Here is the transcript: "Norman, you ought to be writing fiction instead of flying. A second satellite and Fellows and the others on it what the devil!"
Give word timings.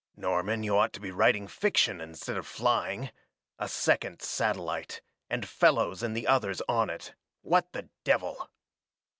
"Norman, 0.15 0.63
you 0.63 0.75
ought 0.75 0.93
to 0.93 0.99
be 0.99 1.11
writing 1.11 1.47
fiction 1.47 2.01
instead 2.01 2.35
of 2.35 2.47
flying. 2.47 3.11
A 3.59 3.69
second 3.69 4.19
satellite 4.23 4.99
and 5.29 5.47
Fellows 5.47 6.01
and 6.01 6.17
the 6.17 6.25
others 6.25 6.59
on 6.67 6.89
it 6.89 7.13
what 7.43 7.71
the 7.71 7.87
devil!" 8.03 8.49